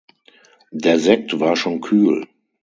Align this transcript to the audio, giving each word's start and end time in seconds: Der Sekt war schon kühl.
Der 0.71 0.97
Sekt 0.97 1.39
war 1.39 1.55
schon 1.55 1.79
kühl. 1.79 2.25